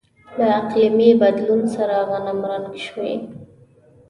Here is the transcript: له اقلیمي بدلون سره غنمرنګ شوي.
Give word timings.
له 0.37 0.45
اقلیمي 0.59 1.09
بدلون 1.21 1.61
سره 1.75 1.95
غنمرنګ 2.09 2.71
شوي. 2.85 3.13